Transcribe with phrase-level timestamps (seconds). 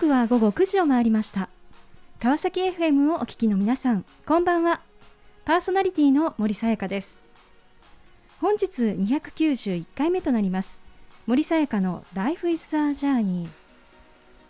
[0.00, 1.50] 刻は午後9時を回りました。
[2.20, 4.80] 川崎 FM をお聞きの皆さんこんばんは。
[5.44, 7.22] パーソナリティの森さやかです。
[8.40, 10.80] 本日291回目となります。
[11.26, 13.48] 森さやかの Life is a Journey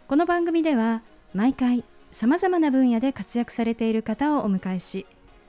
[0.07, 1.03] この番組では
[1.35, 1.83] 毎回
[2.13, 5.05] さまざまな分野で活躍されている方をお迎えし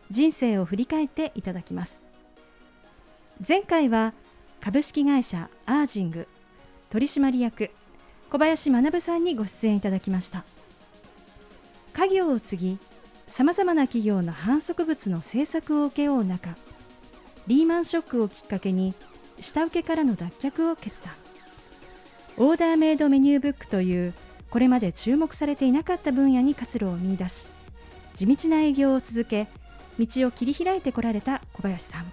[0.09, 2.01] 人生を振り返っていただきます。
[3.47, 4.15] 前回は
[4.61, 6.27] 株式会社アージング
[6.89, 7.69] 取締役
[8.31, 10.45] 小林学さんにご出演いただきました。
[11.93, 12.79] 家業を継ぎ
[13.27, 16.55] さまざまな企業の反則物の政策を請け負う中
[17.47, 18.93] リーマンショックをきっかけに
[19.41, 21.13] 下請けからの脱却を決断。
[22.37, 24.13] オーダーメイドメニューブックという
[24.49, 27.47] これまで注目されていなかった分野に活路を見出し
[28.15, 29.47] 地道な営業を続け
[29.99, 32.11] 道を切り開いてこられた小林さん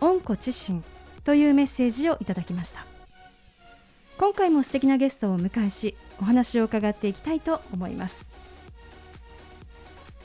[0.00, 0.84] 恩子知心
[1.24, 2.97] というメッセージをいただきました。
[4.18, 8.26] 今回も素敵なゲストをお迎えしお話を伺っていきたいと思います。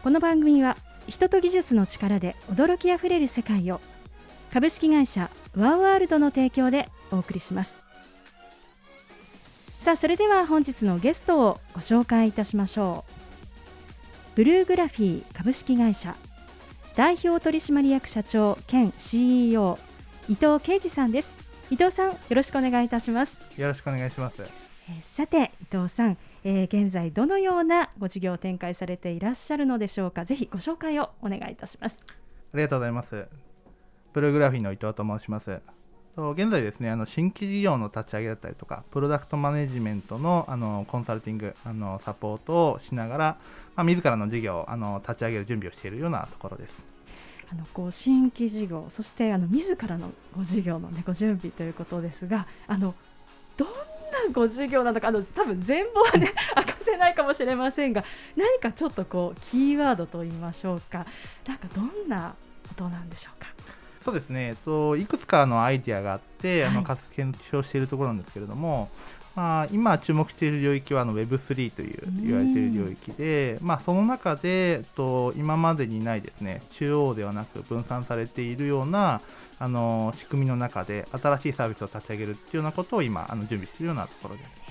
[0.01, 0.77] この番組は
[1.07, 3.79] 人と技術の力で驚きあふれる世界を
[4.51, 7.75] 株式会社ワンワールドの提供でお送りします。
[9.79, 14.35] さあそれでは本日のゲストをご紹介いたしましょう。
[14.35, 16.15] ブルーグラフィー株式会社
[16.95, 19.77] 代表取締役社長兼 CEO
[20.27, 21.42] 伊藤啓二さんです。
[21.69, 23.39] 伊藤さんよろしくお願いいたします。
[23.57, 24.43] よろしくお願いします、
[24.89, 30.25] えー、さて伊藤さん、えー、現在どのようなご事業を展開されていらっしゃるのでしょうか。
[30.25, 31.97] ぜひご紹介をお願いいたします。
[32.53, 33.27] ありがとうございます。
[34.13, 35.61] ブルーグラフィーの伊藤と申します。
[36.15, 43.37] 現在ですねあの新規事業の立ち上げだったりとかプロダクトマネジメントのあのコンサルティングあのサポートをしながら、
[43.75, 46.83] まあ、自らの事業をあの立ち上げる準備をしているようなところです
[47.53, 52.95] あのこう新規事業そしてあの自らのご事業の、ね、ご準備ということですがあの
[53.57, 53.73] どんな
[54.33, 58.03] ご事業なのかあの多分全貌はね 明かせないかもしれませんが
[58.35, 61.05] 何かちょっとこうキーワードといいましょうか。
[61.47, 62.33] なんかどんな
[62.67, 63.47] ことなんでしょうか？
[64.03, 66.83] そうですね、えっと、いくつかのアイディアがあって、はい、あの
[67.15, 68.89] 検証しているところなんですけれども、
[69.35, 79.21] まあ、今注目している領域はあの Web3 という言われている領域で、まあ、その中でと今までにないですね中央ではなく分散されているような
[79.57, 84.63] あの仕組みの中で新しいサービスを立ち上げるっていうようなことを今あの準備しているようなところです。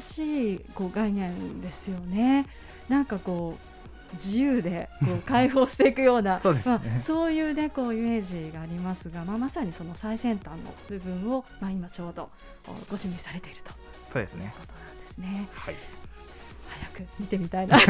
[0.00, 2.46] しいこう概念ですよね。
[2.88, 3.67] なんかこう
[4.14, 12.30] 自由でこう解放していくような そう、ね、まあ、そういう、ね、こうイメージがありますが、まあ、まさにその最先端の部分を、まあ、今ちょうど
[12.90, 13.72] ご準備されていると。
[14.12, 14.52] そうですね。
[14.58, 15.48] ことなんですね。
[15.54, 15.74] はい。
[16.68, 17.78] 早く見てみたいな。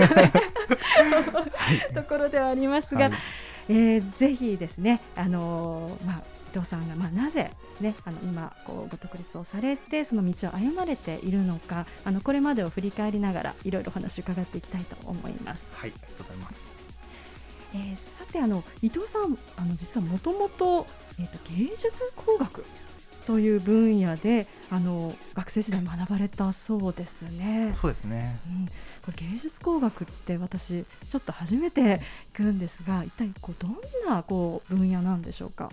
[1.94, 3.12] ところではありますが、はい、
[3.68, 6.22] えー、ぜひですね、あのー、まあ、
[6.64, 15.68] さんが、まあ、なぜですねあの今こうご独立をされてその道を歩まれているのかあのこれまでを振り返りながらいろいろ話を伺っていきたいと思います。
[15.74, 16.56] はい、ありがとうございます。
[17.74, 20.86] えー、さてあの伊藤さんあの実はもともと
[21.18, 22.64] えっ、と芸術工学
[23.26, 27.74] という分野であの学生時代学ばれたそうですね。
[27.78, 28.66] そうですね、うん、
[29.04, 32.00] これ芸術工学って私ちょっと初めて
[32.32, 33.76] 聞くんですが一体こうどん
[34.08, 35.68] なこう分野なんでしょうか？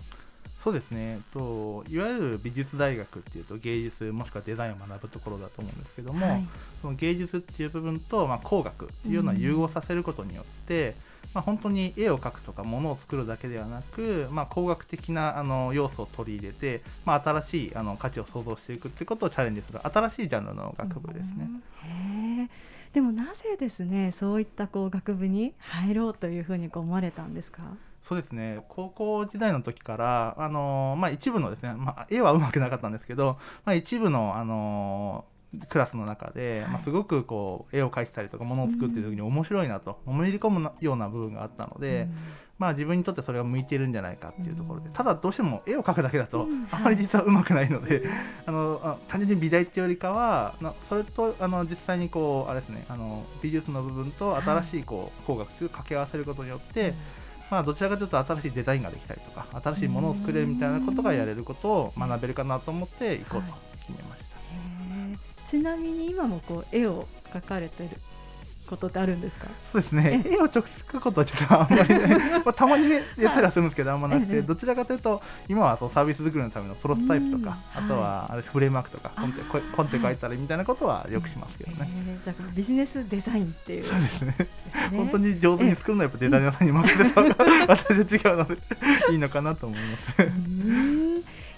[0.66, 1.20] そうですね。
[1.32, 6.46] といわゆる美術大学っていうと芸術もしくはデザインを学ぶところだと思うんですけども、はい、
[6.82, 10.94] その芸術っていう部分と、まあ、工学っていうような融合させることによって、うん
[11.34, 21.48] まあ、本当に絵を描くとかものを作るだけではなく、まあ、工学的なあの要素を取り入れて、まあ、新しいあの価値を創造していくっていうことをチャレンジする新しいジャンルの学部ですね。
[21.84, 22.48] へ
[22.92, 27.62] でもなぜですねそういったこう学部に入ろうというふうに思われたんですか？
[28.08, 28.60] そうですね。
[28.68, 35.24] 高校時代の時からあの、まあ、一部のですね、まあ、絵はうまくなかったんですけど、まあ、一部のあの
[35.68, 42.14] クラスの中で、はい、まあ、すごくこう絵を描いてたりとかものを作ってる時に面白いなと、のめり込むような部分があったので、うん、
[42.58, 48.08] まあ、自分にとってそれが向いているんじゃないかっていうところで、うん、ただどうしても絵を描くだけだと、あまり実はうまくないので、はい、
[48.46, 50.54] あの単純に美大っていうよりかは
[50.88, 56.92] それとあの実際にこうあれですねあの美術の部分と新しいこう工学を掛け合わせることによって、
[57.50, 63.54] まあ、どちらかというと新しいデザインができたりとか新しいものを作れるみたいなことがやれることを学べるかなと思って行こうと
[63.86, 64.26] 決めました。
[65.46, 67.90] ちなみに今もこう絵を描かれてる
[68.66, 69.46] ことってあるんですか？
[69.72, 70.22] そうですね。
[70.26, 79.40] 絵を直接描くことはちょっとあんまり、ね、 まあ、たまにねやったりはするんですけど、あんまなくて、どちらかというと今はそうサービス作りのためのプロトタイプとか、あとはあれフレームワークとかコンテ
[79.74, 81.88] コンテ書いたりみたいなことはよくしますけどね、
[82.24, 83.86] じゃあビジネスデザインっていう。
[83.86, 84.34] そうですね。
[84.90, 87.36] 本当に上手に作るのはやっぱデザイナーさんに任せた方が
[87.68, 88.58] 私は違うので
[89.12, 90.14] いいのかなと思います。
[90.22, 90.30] え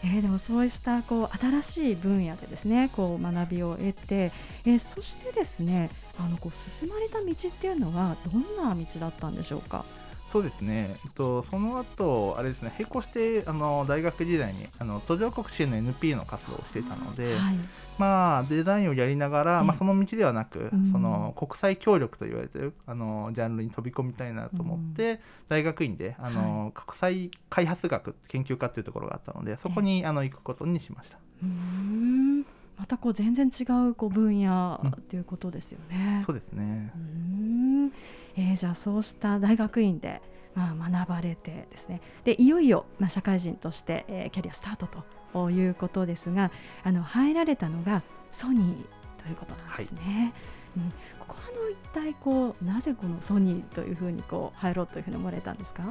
[0.05, 4.31] えー、でもそうしたこう新しい分野でですねこう学びを得て、
[4.65, 9.85] えー、そしてですねあのこう進まれた道っていうのはどんな道だったんでしょうか？
[10.33, 17.55] そうですね、えっと、その後あれですね並行してあの大学時代にあの途上国支援の NP の活動をしていたので、はい、
[17.97, 25.19] まあ、デザインをやりながら、まあ、その道ではなく、うん、その国際協力と言われてるあのジャンルに飛び込みたいなと思って、うん、
[25.49, 31.17] 大学院であの、はい、国際開発学研究科というところがあったのでそこにあの行くことにしました。
[31.43, 32.28] うん
[32.79, 34.81] またこう全然違うこう分野
[35.11, 36.19] ということですよね。
[36.19, 36.93] うん、そうですね。
[36.95, 37.93] うん、
[38.37, 40.23] えー、じゃあそうした大学院で
[40.55, 42.01] まあ学ばれてですね。
[42.25, 46.51] でいよいよまあ社会人として、えー、キャリアスタートということですが、
[46.85, 50.33] あの入られたのがソニーということなんですね。
[50.77, 55.83] はいうん、ここはあの一体こうなぜこのソニーというふうにこう入ろうというふうに思われたんですか？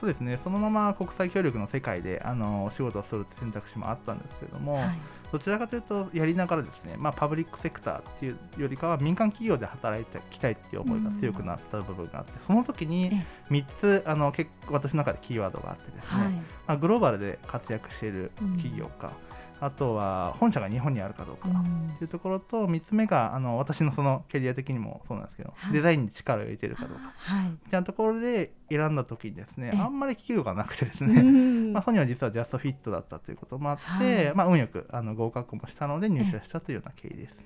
[0.00, 0.38] そうですね。
[0.42, 4.98] そのまま国際協力の世界であのお仕事をする選択肢もあったんですけれども、はい、
[5.32, 19.33] どちらかというとやりながらですね、まあ、パブリックセクターっていうよりかは民間企業で働いていきたいっていう思いが強くなった部分があって、その時に3つあの結構私の中でキーワードがあってですね、はい、まあ、グローバルで活躍している企業か、うん
[19.64, 31.22] あとは本社が日本にあるかどうかっていうところと、3つ目があの私のそのキャリア的にもそうなんですけど、はい、デザインに力を入れてるかどうか、はい、みたいなところで選んだ時にですねあんまり企業がなくてですね、
[31.72, 37.36] まあ、ソニーは実はジャストフィットだったということもあって、はい、まあ、運よくあの合格もしたので入社したというような経緯です。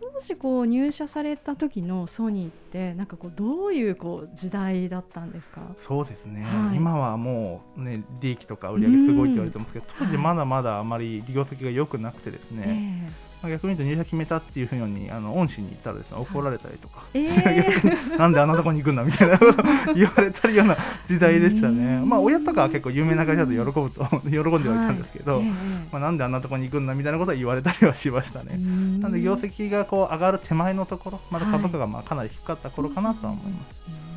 [0.00, 5.60] 当時こう入社された時のソニーってなんかこうどういうこう時代だったんですか？
[5.78, 19.62] そうですね、はい、今はもうね利益とか売り上げすごいって言われてますけど当時まだまだあまり業績が良くなくてですね、えーまあ、逆に言うと入社決めたっていうふうにあの恩師に言ったらですね怒られたりとか、えー、 なんであんなとこに行くんだみたいなこと
[19.94, 20.76] 言われたりような
[21.08, 25.46] 時代でしたね、まあ親とかは結構有名な会社だと喜ぶと喜んではいたんですけど、はい。
[25.46, 25.52] えー、
[25.92, 28.56] まあ、なんであんなとこに行くんだみたいなことは言われたりはしましたね。
[29.00, 33.60] なんで業績がこう上がる手前のところまだ株価がまあかなり低かった頃かなとは思いま
[34.06, 34.09] す。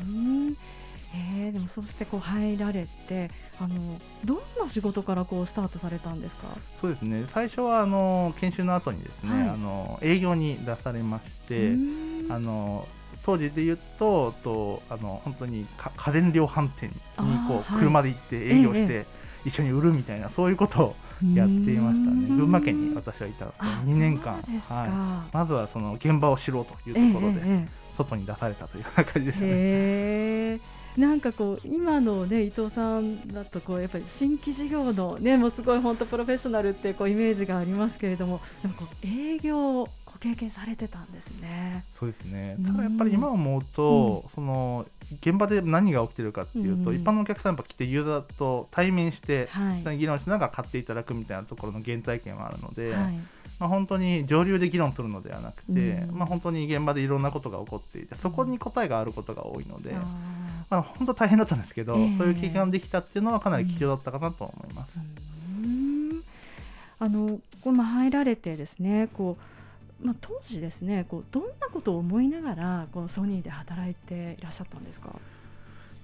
[1.44, 3.30] はいえー、でもそしてこう入られて
[3.60, 3.74] あの
[4.24, 6.48] どんな仕事からこうスタートされたんですか？
[6.80, 7.24] そうですね。
[7.32, 11.72] 最初はあの研修の後にですね、はい、あの営業に出されまして
[12.30, 12.86] あの
[13.24, 16.94] 当時で言うととあの本当に家電量販店に
[17.48, 19.06] こう車で行って営業して、
[19.44, 20.96] 一緒に売るみたいな、そういうことを
[21.34, 22.28] やっていましたね。
[22.28, 23.46] 群馬県に私はいた
[23.84, 27.40] 2年間、はい、まずはその現場を知ろうというところで、
[27.96, 30.60] 外に出されたというような感じでしたね。
[30.96, 41.84] なんかこう今のね伊藤さんだとこうやっぱり新規事業のねもうすごい本当プロフェッショナルってこうイメージがありますけれどもでもこう営業をご経験されてたんですね。
[41.98, 42.56] そうですね。
[42.64, 44.86] ただやっぱり今思うと、うん、その
[45.20, 52.94] 現場で何が起きてるかっていうと、うん、一般のお客さんやっぱ来てユーザーと対面して、はい、議論しながら買っていただくみたいなところの原体験はあるので。
[52.94, 53.18] はい
[53.58, 60.00] まあ、本当に上流で議論するのではなくて、うん、まあ、本当に現場でいろんなことが起こっていてそこに答えがあることが多いので、うん、
[60.74, 64.98] まあ、本当大変だったんですけど、えー、そういう経験ができたっていうのはかなり貴重だったかなと思います。
[67.00, 69.36] あのこの入られてですねこ
[70.02, 75.10] う、まあ、当時ですねこうどんなことを思いながらこのソニーで働いていらっしゃったんですか？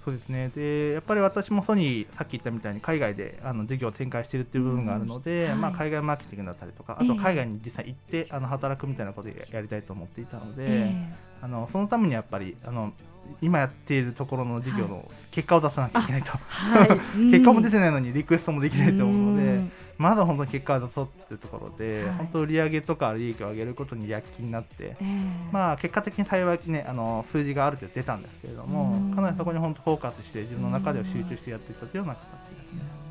[0.03, 0.49] そうですね。
[0.49, 5.49] でやっぱり私もソニーさっき言ったみたいに海外であの事業を展開しているっていう部分があるので、うん。
[5.51, 12.93] はい、まあ、海外マーケティングだったりとかあと海外に実際行って、あの働くみたいなことをやりたいと思っていたので、えー、あのそのためにやっぱりあの
[13.41, 16.89] 今やっているところの事業の結果を出さなきゃいけないと、はい、
[17.31, 19.61] 結果も出てないのにリクエストもできないと思うので、
[19.97, 32.73] まだ本当に結果を出そうっていうところで、はい、本当売上とか利益を上げることに躍起になって、えー、まあ結果的に幸いねあの数字がある程度出たんですけれども、かなりそこに本当フォーカスして自分の中では集中してやっていったというような形です。
[32.73, 33.01] ね。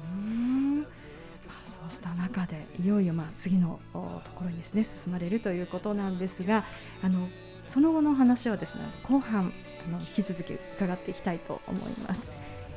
[1.65, 4.01] そうした中でいよいよまあ次のと
[4.35, 6.65] ころにですね進まれるということなんですが
[7.03, 7.29] あの
[7.67, 9.53] その後の話をですね後半
[9.87, 12.31] あの引き続き伺っていきたいと思います。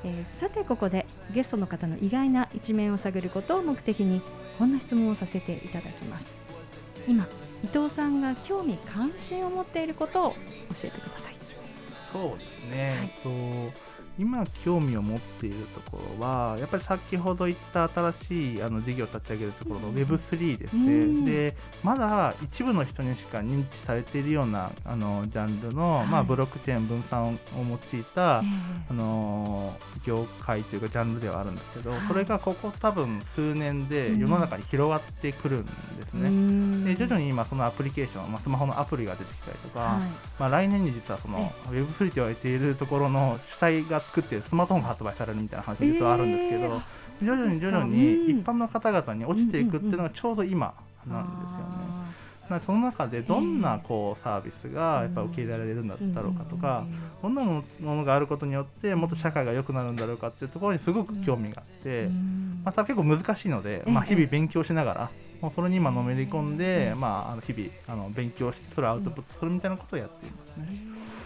[0.05, 4.21] えー、さてここでゲストの方の意外な一面を探ることを目的に
[4.59, 6.31] こんな質問をさせていただきます。
[7.07, 7.27] 今
[7.63, 10.37] 伊藤さんが興味関心を持っていることを教
[10.85, 11.35] えてください。
[12.11, 13.73] そうですね、はい、と
[14.19, 28.43] 今興味を持っているところはやっぱり先ほど言った新しいあの事業を立ち上げるところの Web3 ですね、うん、でまだ一部の人にしか認知されているようなあのジャンルの、はい、まあ、ブロックチェーン分散を用いた、あ
[28.93, 29.73] の
[30.05, 36.93] 業界というかジャンルではあるんですけど、はい、それがここ多分数年で世の中に広がってくるんですね。
[36.93, 40.01] で徐々に今そのアプリケーション、まあ、スマホのアプリが出てきたりとか、はい。
[40.39, 46.81] まあ、来年に実はその Web3 と言われているところの主体が作ってスマートフォンが発売されるみたいな話実はあるんですけど、えー
[47.21, 47.91] 徐々に徐々うん。
[47.91, 50.73] に一般の方々に落ちていくっていうのがちょうど今
[51.07, 52.61] なんですよね。
[52.65, 56.85] その中でどんなこうサービスがやっぱ受け入れられるんだろうかとか
[57.23, 62.61] どんなものがあることによってもっと社会が良くなるんだろうかっていうところにすごく興味があって、うん。
[62.63, 65.09] また結構難しいので、ええまあ、日々勉強しながら、
[65.41, 70.67] もうそれに今のめり込んで、うんまあ、あの日々あの勉強してそれをアウトプットするみたいなことをやっていますね。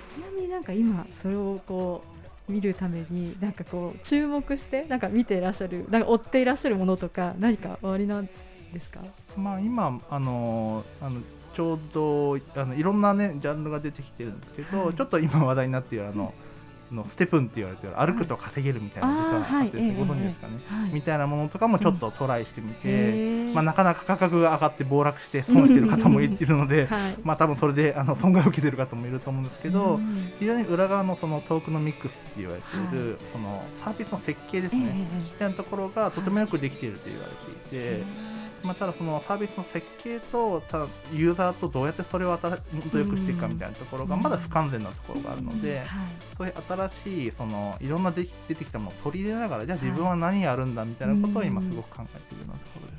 [0.10, 2.17] ちなみになんか今それをこう
[2.48, 8.30] 見るためになんかこう注目してなんか見ていらっしゃるなんか追っていらっしゃるものとか何かおありなん
[8.74, 9.02] ですか？
[9.36, 11.22] まあ、今あのあの
[11.56, 16.47] ちょうどあのいろんなねジャンルが出てきてるんですけど、はいちょっと今話題になっているあの、あ
[16.96, 20.90] のステプンって言われてる歩くと稼げるみたいな実はあってねええご存知ですかね、はい。
[20.94, 27.16] みたいなものとかもちょっとトライしてみて、まあ、なかなか価格が上がって暴落して損してる方もいるので、 はい。
[27.24, 38.04] まあ多分それであの損害を受けてる方もいると思うんですけど、うん非常に裏側のそのトークノミックスって言われている、はそのサービスの設計ですええね、みたいなところがとてもよくできていると言われていて、
[38.64, 42.60] まあ、ただそのサービスの設計とただユーザーとどうやってそれを新もっ
[42.90, 45.88] と良くしていくかみたいなところがまだ不完全なところがあるので、はい
[46.38, 52.98] そういう新しいそのいろんなで出てきたものを取り入れながらじゃあ自分は何やるんだみたいなことを今すごく考えているようなところです。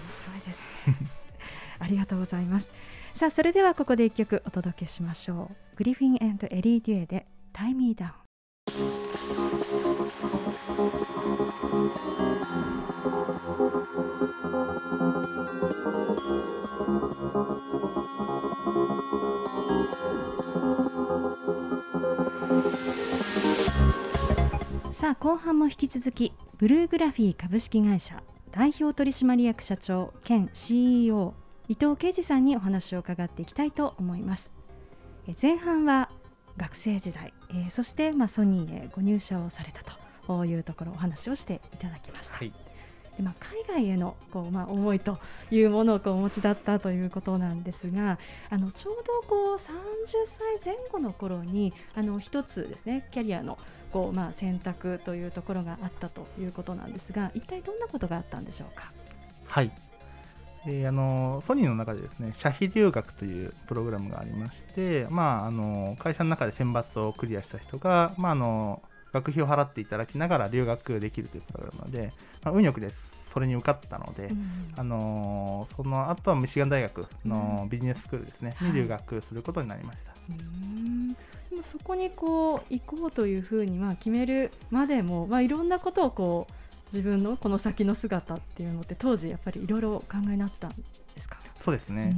[0.00, 1.08] 面白いですね。
[1.78, 2.68] ありがとうございます。
[3.14, 5.76] さあそれではここで一曲お届けしましょう。
[5.76, 6.18] グリフィンエ
[6.60, 9.94] リー・デュエで「タイミーダウン」。
[25.06, 28.20] さあ後半も引き続きブルーグラフィー株式会社
[28.50, 31.32] 代表取締役社長兼 CEO
[31.68, 34.50] 伊藤啓二さんにお話を伺っていきたいと思います。
[35.28, 36.10] え前半は
[36.56, 39.84] 学生時代、えーそしてまあソニーへご入社をされた
[40.26, 42.52] というところお話をしていただきました、はい。
[43.16, 45.18] でまあ、海外へのこう、まあ、思いと
[45.52, 48.18] いうものをこうお持ちだったということなんですが
[48.50, 49.60] あのちょうどこう30
[50.24, 53.56] 歳前後の頃にあの一つですねキャリアの
[53.96, 58.92] こう、まあ、選択というところがあったということなんですが一体どんなことがあったんでしょうか？
[59.46, 59.70] はい。
[60.66, 68.82] えーあのソニーの中でですね社費留学というプログラムがありまして、まあ、あの会社の中で選抜をクリアした人が、まあ、あの
[69.14, 72.12] 学費を払っていただきながら留学できるというプログラムなので、
[72.42, 72.96] まあ、運よくです。
[73.32, 78.70] それに受かったので、うんあのその後はミシガン大学のビジネススクールですね、はい。
[78.70, 80.12] に留学することになりました。
[80.12, 81.12] うーん。
[81.12, 81.18] で
[81.56, 86.52] もそこにこう行こうというふうにまあ決めるまでも、まあ、いろんなことをこう
[86.92, 92.14] 自分のこの先の姿っていうのって当時やっぱりいろいろお考えになったんですか、そうですね、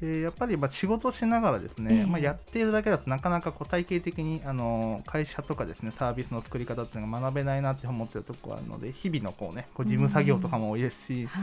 [0.00, 1.82] でやっぱりまあ仕事をしながらですええ。
[1.82, 11.42] ね、まあ、やっているだけだとなかなかこう体系的にあの会社とかですねサービスの作り方っていうのが学べないなって思ってるところがあるので日々のこう、ね、こう事務作業とかも多いですし、はい。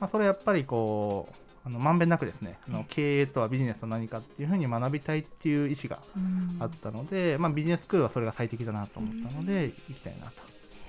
[0.00, 6.62] まあ、それやっぱりこうあのまんべんなくですねあの経営とはビジネスとは何かっていうふうに学びたいっていう意思がうん。
[6.62, 10.42] あったので、まあ、ビジネススクールはそれが最適だなと思ったので行きたいなと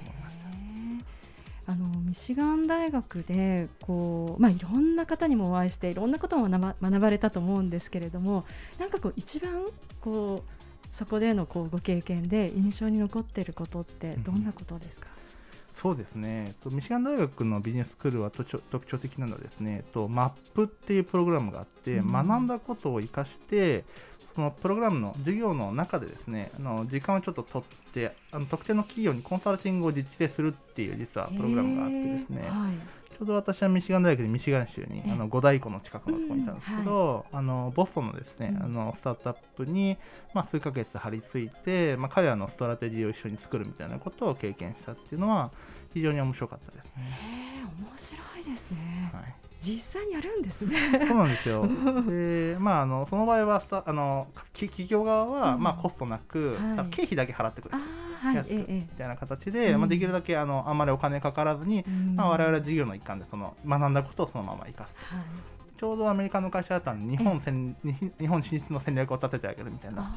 [0.03, 1.71] 思いました。
[1.71, 8.45] あのミシガン大学でこう、まあ、いろんな方にもお会いしていろんなことを学ばれたと思うんですけれども
[8.79, 9.65] なんかこう一番
[9.99, 15.07] こうそこでのこうご経験で印象に残っていることってどんなことですか、
[15.81, 18.45] そうですね、えっとミシガン大学のビジネススクールは特
[18.85, 22.11] 徴的なのはですね、えっと、マップっていうプログラムがあって、うん。
[22.11, 23.83] 学んだことを生かして、
[24.35, 35.11] そのプログラムの授業の中でですね、あの時間をちょっと取って、あの特定の企業にコンサルティングを実地でするっていう実はプログラムがあってですね、はいちょうど私はミシガン大学でミシガン州にええ。
[35.11, 38.63] あの五大湖の近くのところにいたんですけど、あのボストンのですね、うん。
[38.63, 39.97] あのスタートアップに、
[40.35, 45.49] まあ、数ヶ月張り付いて、まあ、彼らのストラテジーを一緒に作るみたいなことを経験したっていうのは
[45.93, 46.91] 非常に面白かったですね。
[46.97, 49.35] へー面白いですね、はい。
[49.61, 50.77] 実際にやるんですね。
[51.07, 51.67] そうなんですよ。
[52.07, 55.63] で、まあ、あのその場合はあのき企業側は、うん。
[55.63, 56.89] まあ、コストなく、はい。
[56.91, 57.83] 経費だけ払ってくれある。
[57.83, 57.87] ー。
[57.87, 59.79] はいやつみたいな形で、うん。
[59.79, 64.95] まあ、できるだけあのあんまりお金かからずに、まあ、我々は授業の一環でその学んだことをそのまま生かす。
[65.13, 65.23] はい。
[65.79, 70.11] ちょうどアメリカの会社だったので日本戦日日本進出の戦略を立ててあげるみたいな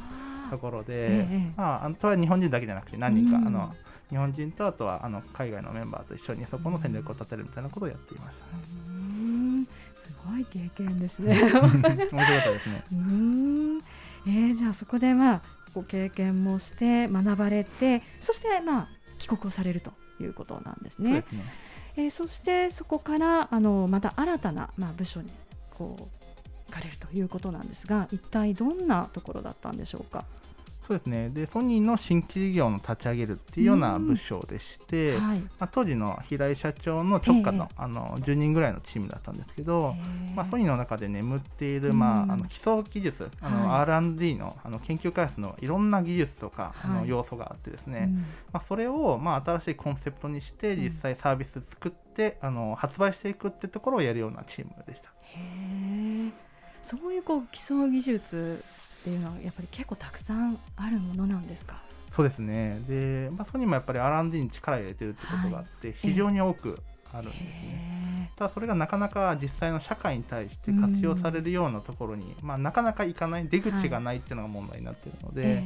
[0.50, 3.47] ところで、ええまあ、あとは日本人だけじゃなくて何人か、うん。
[3.47, 3.75] あの
[4.09, 9.66] 日本人とあとはあの海外のメンバーと一緒にそこの戦略を立てるみたいなことをやっていました、ね。
[9.95, 11.38] すごい経験ですね。
[11.38, 12.83] 面白かったですね。
[12.92, 13.78] うーん。
[14.26, 15.42] えーじゃあそこでまあ
[15.74, 21.22] ご経験もして学ばれてそしてまあ帰国をされるということなんですね。
[21.28, 21.42] そね。
[21.96, 25.30] えーそしてそこからあのまた新たなまあ部署に
[25.70, 30.24] ここう行かれるということなんですが一体どんなところだったんでしょうか？
[30.90, 31.28] そうですね。
[31.28, 35.38] でソニーの新規事業の立ち上げるっていうような部署でして、はい。
[35.38, 42.30] まあ、当時の平井社長の直下の,、えあの10人ぐらいのチームだったんですけど、へーまあ、ソニーの中で眠っている、まうん。
[42.32, 47.00] あ、あの基礎技術あの、は R&D のあの研究開発のいろんな技術とか、あはい。
[47.02, 48.14] の要素があってですね、うん。
[48.52, 50.82] まあ、それを、まあ、新しいコンセプトにしてうん。
[50.82, 55.11] 実際サービス作って、あの発売していくってところをやるようなチームでした。
[55.23, 56.50] へえ。
[56.82, 58.64] そういうこう基礎技術
[59.00, 61.80] っていうのはやっぱり結構たくさんあるものなんですか？
[62.14, 62.80] そうですね。
[62.88, 66.80] で、まあ、ソニーもやっぱり R&D に力を入れてるってことがあって、非常に多く
[67.12, 68.26] あるんですね。
[68.26, 75.64] へただそれがなかなか実際の社会に対して活用されるようなところに、まあ、なかなかいかない出口がないっていうのが問題になっているのえで、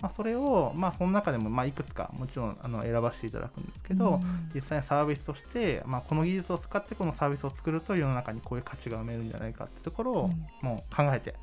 [0.00, 4.50] まあ、それを、まあ、その中でもまあいくつかもちろんあの選ばせていただくんですけど、うん。
[4.54, 10.30] 実際にサービスとして、まあ、この技術を使ってこのサービスを作ると世の中にこういう価値が生めるんじゃないかってところを
[10.62, 11.34] もう考えて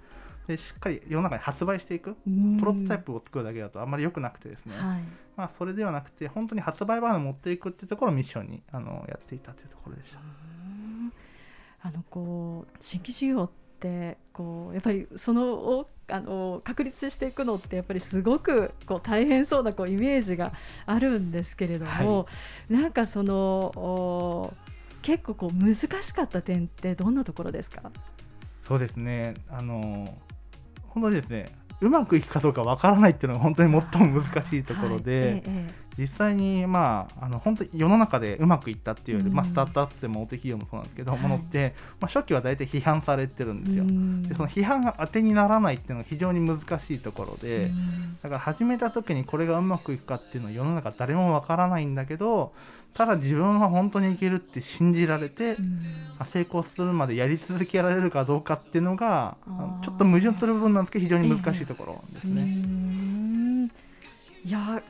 [0.47, 2.57] でしっかり世の中に発売していくうん。
[2.59, 5.03] プロトタイプを作るだけだとあんまり良くなくてですね、はい。
[5.35, 10.19] まあ、それではなくて本当に発売版を持っていくっていうところをミッションにあのやっていたというところでした。
[10.19, 11.13] うん。
[11.81, 20.53] あのこう新規事業ってこうやっぱりそのをあの確立していくのってやっぱりすごくこう大変そうなこうイメージが
[20.85, 22.27] あるんですけれども、
[22.69, 23.35] なんかその
[23.75, 24.53] お
[25.01, 27.91] 結構こう難しかった点ってどんなところですか？
[28.63, 29.33] そうですね。
[29.49, 30.17] あの
[30.93, 31.45] 本当にですね
[31.81, 41.21] うまくいくかどうかわからないっていうのが本当に最も難しいところで、はいええ実際にまああの本当に世の中でうまくいったっていうより、まあ、うんスタートアップでも大手企業もそうなんですけど、はい。
[41.21, 43.83] ものって、まあ、初期は大体批判されてるんですよ。
[43.83, 44.23] うん。
[44.23, 48.13] でその批判が当てにならないっていうのが非常に難しいところで、うん。
[48.13, 52.53] だから始めた時にこれがうまくいくかっていうのは世の中誰もわからないんだけど
[52.93, 55.57] ただ自分は本当にいけるって信じられて、
[56.31, 59.35] 成功するまでやり続けられるかどうかっていうのが
[59.83, 62.41] ちょっと矛盾する部分なんですけど非常に難しいところですうね。
[62.43, 64.81] んいや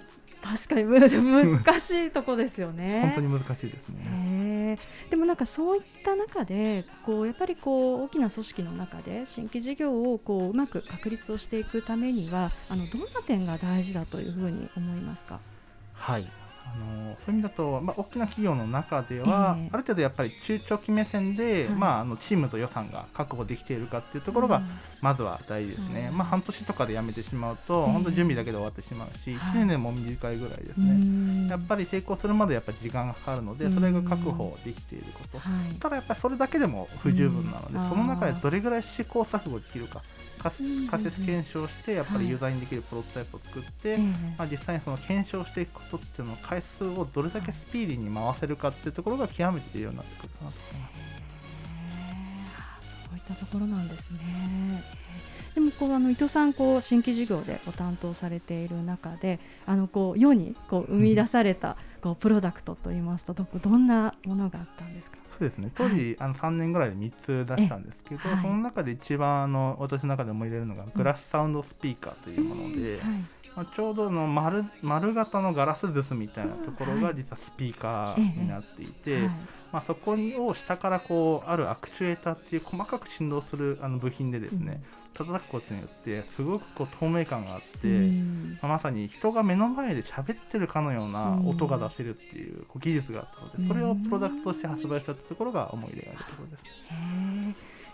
[0.41, 0.99] 確かにむ
[1.63, 2.99] 難しいとこですよね。
[3.03, 4.77] 本当に難しいですね。
[5.09, 15.39] でもなんかそういった中でこうやっぱりこう大きな組織の中で新規事業をこううまく確立をしていくためにはあのどんな点が大事だというふうに思いますか？
[15.93, 16.27] はい
[16.65, 19.69] あのそういう意味だと、まあ、大きな企業の中では、ええ。
[19.71, 21.69] ある程度やっぱり中長期目線で、はい。
[21.71, 24.69] まあ、あのチームと予算が確保できているかっていうところが、うん。
[25.01, 26.17] まずは大事ですね、うん。
[26.17, 27.93] まあ、半年とかで辞めてしまうと、ええ。
[27.93, 29.53] 本当準備だけで終わってしまうし、はい。
[29.53, 31.47] 1年でも短いぐらいですうね、ん。
[31.47, 35.75] やっぱり成功するまでやっぱり時間がかかるので、それが確保できていること、はい。
[35.75, 37.89] ただやっぱりそれだけでも不十分なので、うん。
[37.89, 40.01] その中でどれぐらい試行錯誤できるか
[40.89, 43.97] 仮説検証してやっぱはいりユーザーにできるプロトタイプを作って、ええ
[44.37, 50.93] まあ、実際にその検証していくことっていうのの回数をどれだけスピーディーに回せるかっていうところが極めて重要になってくるかなと思います。
[53.09, 54.17] そういったところなんですね。
[55.55, 65.17] でもこうあの伊藤さんこう新規事業でご担当されている中であのこう世にこう生み出されたこうプロダクトといいますとどどんなものがあったんですか？
[65.43, 65.71] そうですね。
[65.75, 68.41] 当時、あの3年ぐらいで3つ出したんですけど、はい。
[68.41, 72.99] その中で一番あの私の中で思い入れるのがグラスサウンドスピーカーというもので、はい。
[73.55, 79.23] まあ、ちょうどの丸丸型のガラス筒みたいなところが実はスピーカーになっていて、はい。
[79.73, 84.81] まあ、そこにを下からこうあるアクチュエーターっていう細かく振動するあの部品でですね、
[85.13, 88.57] 叩くことによってすごくこう透明感があって、うん。
[88.61, 96.63] まあまさに人が目の前で喋ってるかのような音が出せるっていうこう技術があったので、それをプロダクトとして発売したってところが思い入れがあるところです。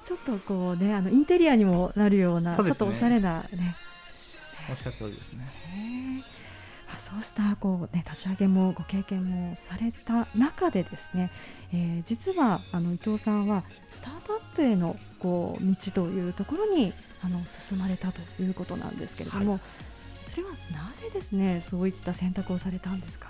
[0.06, 2.64] ちょっとこうねあのインテリアにもなるようなね。
[2.64, 3.76] ちょっとおしゃれなね。
[4.70, 5.46] おっしゃる通りですね。
[6.96, 11.30] あそうしたこう、ね、立ち上げもご経験もされた中でですね、
[11.72, 19.60] えー実はあの伊藤さんはスタートアップへのこう道というところにあの進まれたということなんですけれども、
[20.28, 23.30] それはなぜですねそういった選択をされたんですか？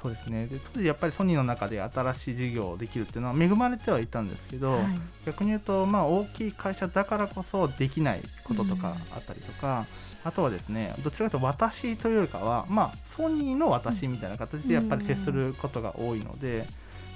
[0.00, 0.46] そうですね。
[0.46, 4.82] で当時やっぱりソニーの中で新しい事業をできるっていうのは恵まれてはいたんですけど、はい。
[5.26, 9.86] 逆に言うと、まあ、大きい会社だからこそできないこととかあったりとか、
[10.24, 16.66] あとはですねどちらかというと私というよりかは、まあ、ソニーの私みたいな形でやっぱり接することが多いので、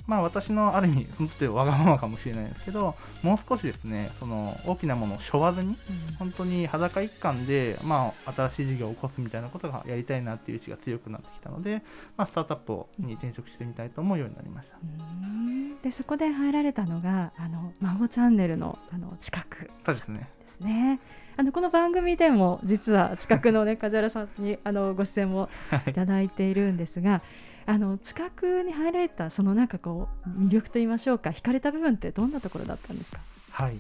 [0.06, 5.76] まあ、私のある意味その時わがままかもしれないですけどもう少しですねその大きなものを背負わずに
[6.18, 11.82] 本当に裸一貫で、まあ、新しい事業を起こすみたいなことがやりたいなっていう意志が強くなってきたので、
[12.16, 14.76] まあ、スタートアップに転職してみたいと思うようになりました。
[14.82, 15.80] うん。
[15.82, 19.70] でそこで入られたのがあの孫チャンネルのあの近く。
[19.84, 20.28] そうですね。
[20.40, 21.00] ですね。
[21.36, 25.48] あのこの番組でも実は近くのね梶原さんにあのご出演も
[25.88, 27.22] いただいているんですが、
[27.66, 33.18] あの近くに入られたそのなんかこう魅力と言いましょうか惹かれた部分ってどんなところだったんですか？
[33.50, 33.76] はい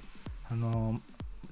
[0.50, 1.00] あの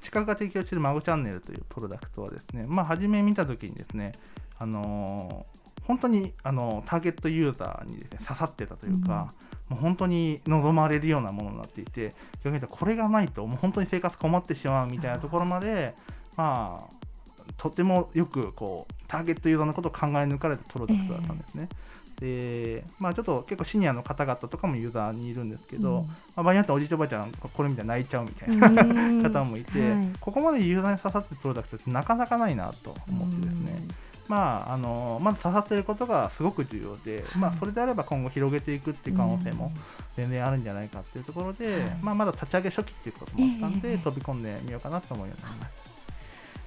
[0.01, 4.13] 近くが提供している孫チャンネルというプロダクトはですね、まあ、初め見たときにですね、
[4.59, 5.45] あの
[5.85, 9.35] 本当にあのターゲットユーザーにです、ね、刺さってたというか、
[9.71, 15.95] うん、もう本当に望まれるようなものになっていて逆に言うとこれがないともう本当に生活困ってしまうみたいなところまで、
[16.37, 21.69] まあ、とてもよくこうターゲットユーザーのことを考え抜かれたプロダクトだったんですね。
[21.71, 28.69] えー、でまあ、ちょっと結構シニアの方々とかもユーザーにいるんですけど、うん、まあ、場合によっておじいちゃんおばあちゃんこれ見たら泣いちゃうみたいな
[29.31, 33.89] 方もいて、はい、ここまでユーザーに刺さってるプロダクトってなかなかないなと思ってですね、
[34.29, 39.73] まあ、あのまず刺さっていることがすごく重要で、はい、まあ、それであれば今後広げていくっていう可能性も
[40.17, 45.90] 全然あるんじゃないかっていうところで、はい、まあ、まだ立ち上げ初期っていうこともあったんで、えー、飛び込んでみようかなと思うようになりました。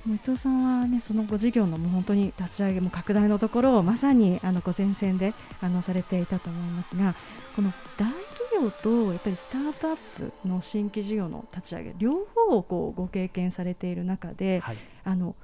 [0.07, 7.15] 伊藤さんは、ね、そのご事業のもう本当に立ち上げも拡大のところをまさにあのご前線であのされていたと思いますが
[7.55, 15.35] この大企業とやっぱりスタートアップの新規事業の立ち上げ両方をこうご経験されている中で、はい、あの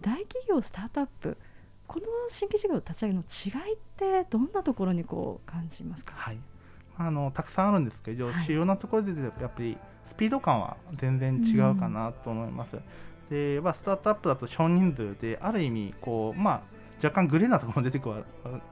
[0.00, 1.36] 大企業スタートアップ
[1.86, 6.38] この新規事業立ち上げの違いってどんなところにこう感じますか、はい、
[6.98, 9.78] あのたくさんあるんですけど、はい、主要なところでやっぱり
[10.10, 12.76] スピード感は全然違うかなと思います。
[12.76, 12.82] うん、
[13.30, 16.60] でまあ、スタートアップだと少人数である意味こう、まあ、
[17.02, 18.10] 若干グレーなところも出てく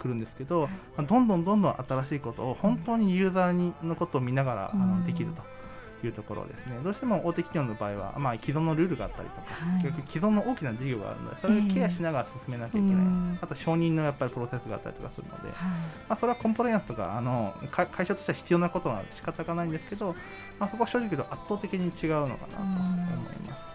[0.04, 5.56] るんですけど、どんどんどんどん新しいことを本当にユーザーにのことを見ながら、あのできると。
[6.04, 6.78] いうところですね。
[6.84, 20.14] どうしても大手企業の場合は、まあ、既存のルールがあったりとか、はい、既存の大きな事業があるのでそれをケアしながら進めなきゃいけない、えー、あと承認のやっぱりプロセスがあったりとかするので、はい、まあ、それはコンプライアンスとかあの会社としては必要なことなので仕方がないんですけど、
[20.58, 23.65] まあ、そこは正直言うと圧倒的に違うのかなと思います。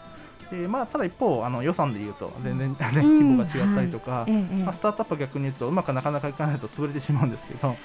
[0.52, 7.76] でまあ、ただ一方あの予算でいうと全然、ね、規模が違ったりとか、はいまあ、スタートアップは逆に言うとうまくなかなかいかないと潰れてしまうんですけど大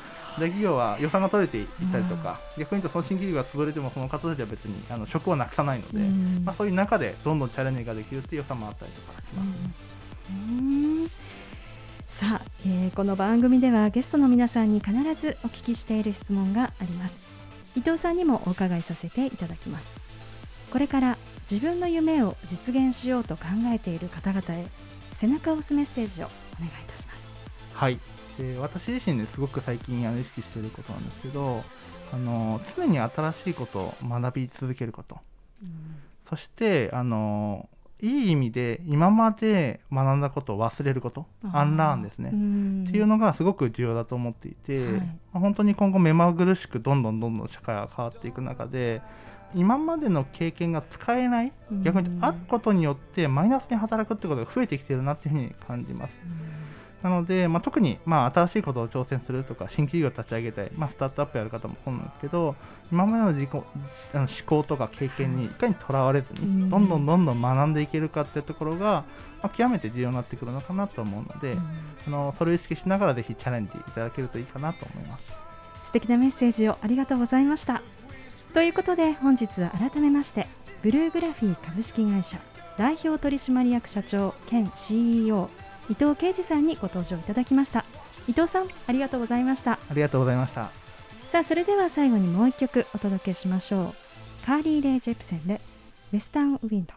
[0.40, 5.98] 企業は予算が取れていったりとか、逆に言うとその新企業が潰れてもその方たちは別にあの職をなくさないので、
[6.44, 11.08] まあ、そういう中でどんどんチャレンジができるっていう予算もあったりとかしま
[12.08, 17.24] す、さあ、えー、この番組ではゲストの皆さんに必ずお聞きしている質問があります。
[17.76, 19.86] 伊藤さんにもお伺いさせていただきます。
[20.72, 21.18] これから
[21.50, 24.66] 自分の夢を実現しようと考えている方々へ
[25.12, 26.28] 背中を押すメッセージをお
[26.58, 27.24] 願いいたします。
[27.72, 27.98] はい。
[28.38, 31.64] で私自身ですごく最近あの意識していることなんですけど
[32.12, 35.18] あの常に新しいことを学び続けること、
[35.62, 35.70] うん、
[36.28, 37.68] そしてあの
[38.02, 41.26] いい意味で今まで学んだことを忘れること。
[41.52, 42.28] アンラーンですね。
[42.28, 49.00] っていうのがすごく重要だと思っていて、はい、本当に今後目まぐるしくどんどんどんどん社会が変わっていく中で
[49.54, 56.14] 今までの経験が使えない逆にあることによってマイナスに働くってことが増えてきてるなっていうふうに感じます。
[57.02, 62.56] なので、まあ、特に、まあ、新しいことを挑戦するとか新企業を立ち上げたい、まあ、スタートアップやる方もそうなんですけど
[62.90, 69.04] 今までの自己あの思考とか経験にいかにとらわれずにどんどんどんどん学んでいけるかっていうところが、
[69.40, 71.56] まあ、極めて重要になってくるのかなと思うので、
[72.08, 75.20] あのそれを意識しながらぜひチャレンジいただけるといいかなと思います
[75.84, 77.82] 素敵なメッセージをありがとうございました。
[78.56, 80.46] ということで本日は改めまして
[80.82, 82.38] ブルーグラフィー株式会社
[82.78, 85.50] 代表取締役社長兼 CEO
[85.90, 87.84] 伊藤啓二さんにご登場いただきました。
[88.26, 89.72] 伊藤さんありがとうございました。
[89.72, 90.70] ありがとうございました。
[91.28, 94.46] さあそれでは最後にもう一曲お届けしましょう。
[94.46, 95.60] カーリー・レイ・ジェプセンで
[96.14, 96.94] ウェスタン・ウィンド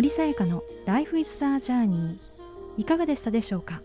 [0.00, 2.16] 森さやかの Life is a Journey
[2.78, 3.82] いかがでしたでしょうか？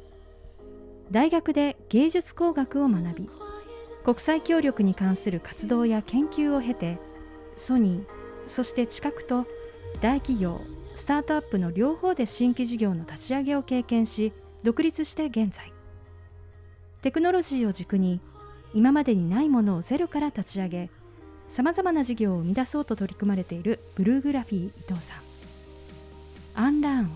[1.12, 3.30] 大学で芸術工学を学び
[4.06, 7.00] 国際協力に関する活動や研究を経て
[7.58, 8.06] ソニー
[8.48, 9.46] そして近くと
[10.02, 10.62] 大企業
[10.96, 14.32] スタートアップの両方で新規事業の立ち上げを経験し
[14.64, 15.74] 独立して現在。
[17.02, 18.22] テクノロジーを軸に
[18.74, 20.90] 今までにないものをゼロから立ち上げ
[21.50, 25.25] さまざまな事業を生み出そうと取り組まれているブルーグラフィー伊藤さん。
[26.56, 27.12] アンラーン。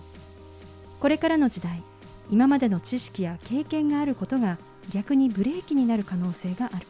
[1.00, 1.82] これからの時代
[2.30, 4.58] 今までの知識や経験があることが
[4.92, 6.86] 逆にブレーキになる可能性がある。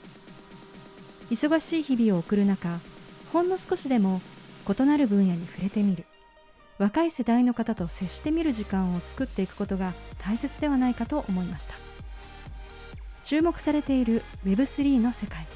[1.31, 2.81] 忙しい日々を送る中
[3.33, 4.21] ほんの少しでも
[4.69, 6.05] 異なる分野に触れてみる。
[6.79, 11.75] 若い世代の方と接してみる時間を作っていくことが大切ではないかと思いました。
[13.25, 15.47] 注目されている Web3 の世界。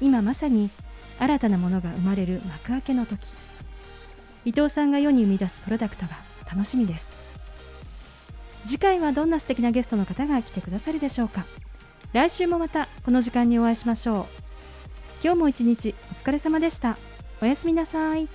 [0.00, 0.70] 今まさに
[1.18, 3.26] 新たなものが生まれる幕開けの時。
[4.44, 6.16] 伊藤さんが世に生み出すプロダクトが
[6.50, 7.08] 楽しみです。
[8.66, 11.44] 次回はどんな素敵なゲストの方が来てくださるでしょうか。
[12.12, 14.26] 来週もまたこの時間にお会いしましょう。
[15.22, 16.96] 今日も一日お疲れ様でした。
[17.42, 18.28] おやすみなさい。